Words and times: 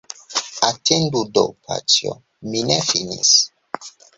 Atendu 0.69 1.21
do, 1.35 1.45
paĉjo, 1.67 2.15
mi 2.49 2.65
ne 2.71 2.81
finis. 2.89 3.39